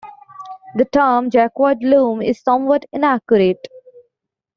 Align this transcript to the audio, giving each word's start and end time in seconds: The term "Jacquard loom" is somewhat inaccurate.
The 0.73 0.85
term 0.85 1.29
"Jacquard 1.29 1.83
loom" 1.83 2.23
is 2.23 2.41
somewhat 2.41 2.85
inaccurate. 2.91 3.67